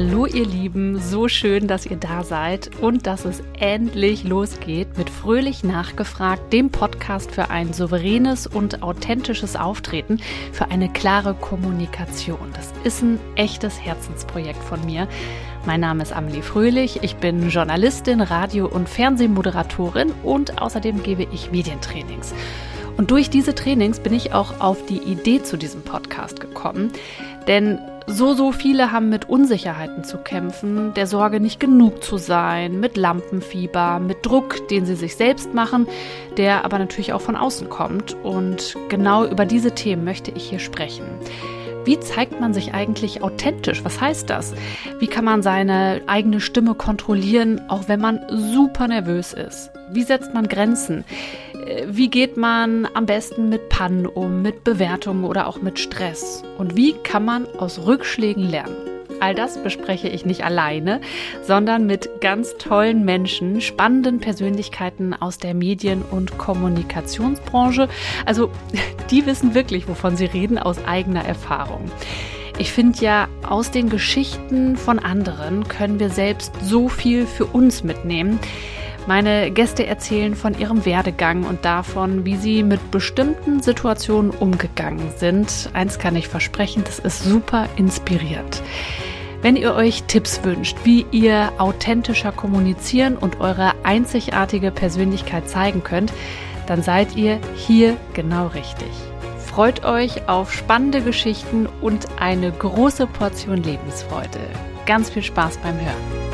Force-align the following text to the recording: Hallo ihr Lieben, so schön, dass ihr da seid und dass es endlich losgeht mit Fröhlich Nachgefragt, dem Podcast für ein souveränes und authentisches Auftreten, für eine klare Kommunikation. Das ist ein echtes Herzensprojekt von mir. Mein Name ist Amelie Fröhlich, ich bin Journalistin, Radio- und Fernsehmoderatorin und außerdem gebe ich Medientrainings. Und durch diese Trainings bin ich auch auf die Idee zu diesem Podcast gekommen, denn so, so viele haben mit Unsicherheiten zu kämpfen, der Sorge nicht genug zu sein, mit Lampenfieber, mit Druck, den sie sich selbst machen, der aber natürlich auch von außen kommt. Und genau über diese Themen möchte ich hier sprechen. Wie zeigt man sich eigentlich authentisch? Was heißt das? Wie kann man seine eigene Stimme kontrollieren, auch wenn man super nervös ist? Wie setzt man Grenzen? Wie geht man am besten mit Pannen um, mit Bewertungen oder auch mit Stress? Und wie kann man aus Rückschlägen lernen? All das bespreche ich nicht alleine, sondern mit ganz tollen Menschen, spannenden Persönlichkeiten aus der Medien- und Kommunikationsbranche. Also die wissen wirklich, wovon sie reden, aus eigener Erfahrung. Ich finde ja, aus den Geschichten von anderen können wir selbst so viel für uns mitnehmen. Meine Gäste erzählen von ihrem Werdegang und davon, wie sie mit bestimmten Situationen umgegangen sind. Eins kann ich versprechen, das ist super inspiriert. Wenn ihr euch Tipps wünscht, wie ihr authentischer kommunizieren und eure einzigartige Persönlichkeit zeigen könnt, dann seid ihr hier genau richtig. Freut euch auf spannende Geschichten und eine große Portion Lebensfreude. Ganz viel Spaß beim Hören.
Hallo 0.00 0.26
ihr 0.26 0.46
Lieben, 0.46 1.00
so 1.00 1.26
schön, 1.26 1.66
dass 1.66 1.84
ihr 1.84 1.96
da 1.96 2.22
seid 2.22 2.70
und 2.80 3.08
dass 3.08 3.24
es 3.24 3.42
endlich 3.58 4.22
losgeht 4.22 4.96
mit 4.96 5.10
Fröhlich 5.10 5.64
Nachgefragt, 5.64 6.52
dem 6.52 6.70
Podcast 6.70 7.32
für 7.32 7.50
ein 7.50 7.72
souveränes 7.72 8.46
und 8.46 8.84
authentisches 8.84 9.56
Auftreten, 9.56 10.20
für 10.52 10.70
eine 10.70 10.88
klare 10.88 11.34
Kommunikation. 11.34 12.52
Das 12.54 12.72
ist 12.84 13.02
ein 13.02 13.18
echtes 13.34 13.80
Herzensprojekt 13.80 14.62
von 14.62 14.86
mir. 14.86 15.08
Mein 15.66 15.80
Name 15.80 16.04
ist 16.04 16.12
Amelie 16.12 16.42
Fröhlich, 16.42 17.02
ich 17.02 17.16
bin 17.16 17.50
Journalistin, 17.50 18.20
Radio- 18.20 18.68
und 18.68 18.88
Fernsehmoderatorin 18.88 20.12
und 20.22 20.62
außerdem 20.62 21.02
gebe 21.02 21.26
ich 21.32 21.50
Medientrainings. 21.50 22.34
Und 22.98 23.12
durch 23.12 23.30
diese 23.30 23.54
Trainings 23.54 24.00
bin 24.00 24.12
ich 24.12 24.34
auch 24.34 24.60
auf 24.60 24.84
die 24.86 24.98
Idee 24.98 25.42
zu 25.42 25.56
diesem 25.56 25.82
Podcast 25.82 26.40
gekommen, 26.40 26.92
denn 27.46 27.78
so, 28.10 28.34
so 28.34 28.52
viele 28.52 28.90
haben 28.90 29.08
mit 29.08 29.28
Unsicherheiten 29.28 30.02
zu 30.02 30.18
kämpfen, 30.18 30.94
der 30.94 31.06
Sorge 31.06 31.40
nicht 31.40 31.60
genug 31.60 32.02
zu 32.02 32.16
sein, 32.16 32.80
mit 32.80 32.96
Lampenfieber, 32.96 34.00
mit 34.00 34.26
Druck, 34.26 34.66
den 34.68 34.84
sie 34.84 34.96
sich 34.96 35.14
selbst 35.14 35.54
machen, 35.54 35.86
der 36.36 36.64
aber 36.64 36.78
natürlich 36.78 37.12
auch 37.12 37.20
von 37.20 37.36
außen 37.36 37.68
kommt. 37.68 38.16
Und 38.24 38.76
genau 38.88 39.26
über 39.26 39.44
diese 39.44 39.72
Themen 39.72 40.04
möchte 40.04 40.30
ich 40.30 40.48
hier 40.48 40.58
sprechen. 40.58 41.04
Wie 41.84 42.00
zeigt 42.00 42.40
man 42.40 42.52
sich 42.52 42.74
eigentlich 42.74 43.22
authentisch? 43.22 43.84
Was 43.84 44.00
heißt 44.00 44.28
das? 44.28 44.54
Wie 44.98 45.06
kann 45.06 45.24
man 45.24 45.42
seine 45.42 46.02
eigene 46.06 46.40
Stimme 46.40 46.74
kontrollieren, 46.74 47.60
auch 47.68 47.88
wenn 47.88 48.00
man 48.00 48.20
super 48.28 48.88
nervös 48.88 49.32
ist? 49.32 49.70
Wie 49.90 50.02
setzt 50.02 50.34
man 50.34 50.48
Grenzen? 50.48 51.04
Wie 51.86 52.08
geht 52.08 52.36
man 52.36 52.88
am 52.94 53.06
besten 53.06 53.48
mit 53.48 53.68
Pannen 53.68 54.06
um, 54.06 54.42
mit 54.42 54.64
Bewertungen 54.64 55.24
oder 55.24 55.46
auch 55.46 55.60
mit 55.60 55.78
Stress? 55.78 56.42
Und 56.56 56.76
wie 56.76 56.92
kann 56.92 57.24
man 57.24 57.46
aus 57.58 57.80
Rückschlägen 57.84 58.48
lernen? 58.48 58.76
All 59.20 59.34
das 59.34 59.60
bespreche 59.62 60.08
ich 60.08 60.24
nicht 60.24 60.44
alleine, 60.44 61.00
sondern 61.42 61.86
mit 61.86 62.20
ganz 62.20 62.56
tollen 62.56 63.04
Menschen, 63.04 63.60
spannenden 63.60 64.20
Persönlichkeiten 64.20 65.12
aus 65.12 65.38
der 65.38 65.54
Medien- 65.54 66.04
und 66.08 66.38
Kommunikationsbranche. 66.38 67.88
Also 68.24 68.50
die 69.10 69.26
wissen 69.26 69.54
wirklich, 69.54 69.88
wovon 69.88 70.16
sie 70.16 70.26
reden, 70.26 70.58
aus 70.58 70.84
eigener 70.86 71.24
Erfahrung. 71.24 71.90
Ich 72.58 72.72
finde 72.72 72.98
ja, 73.00 73.28
aus 73.48 73.70
den 73.70 73.88
Geschichten 73.88 74.76
von 74.76 74.98
anderen 74.98 75.66
können 75.68 76.00
wir 76.00 76.10
selbst 76.10 76.52
so 76.62 76.88
viel 76.88 77.26
für 77.26 77.46
uns 77.46 77.84
mitnehmen. 77.84 78.40
Meine 79.08 79.50
Gäste 79.50 79.86
erzählen 79.86 80.34
von 80.34 80.58
ihrem 80.58 80.84
Werdegang 80.84 81.44
und 81.44 81.64
davon, 81.64 82.26
wie 82.26 82.36
sie 82.36 82.62
mit 82.62 82.90
bestimmten 82.90 83.62
Situationen 83.62 84.30
umgegangen 84.30 85.10
sind. 85.16 85.70
Eins 85.72 85.98
kann 85.98 86.14
ich 86.14 86.28
versprechen, 86.28 86.84
das 86.84 86.98
ist 86.98 87.24
super 87.24 87.70
inspiriert. 87.76 88.62
Wenn 89.40 89.56
ihr 89.56 89.74
euch 89.74 90.02
Tipps 90.02 90.44
wünscht, 90.44 90.76
wie 90.84 91.06
ihr 91.10 91.50
authentischer 91.56 92.32
kommunizieren 92.32 93.16
und 93.16 93.40
eure 93.40 93.72
einzigartige 93.82 94.70
Persönlichkeit 94.70 95.48
zeigen 95.48 95.82
könnt, 95.82 96.12
dann 96.66 96.82
seid 96.82 97.16
ihr 97.16 97.40
hier 97.56 97.96
genau 98.12 98.48
richtig. 98.48 98.90
Freut 99.38 99.86
euch 99.86 100.28
auf 100.28 100.52
spannende 100.52 101.00
Geschichten 101.00 101.66
und 101.80 102.20
eine 102.20 102.52
große 102.52 103.06
Portion 103.06 103.62
Lebensfreude. 103.62 104.40
Ganz 104.84 105.08
viel 105.08 105.22
Spaß 105.22 105.56
beim 105.62 105.76
Hören. 105.76 106.27